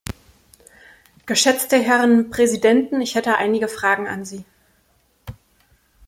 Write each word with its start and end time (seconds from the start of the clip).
Geschätzte 1.27 1.77
Herren 1.77 2.31
Präsidenten, 2.31 3.01
ich 3.01 3.13
hätte 3.13 3.37
einige 3.37 3.67
Fragen 3.67 4.07
an 4.07 4.25
Sie. 4.25 4.45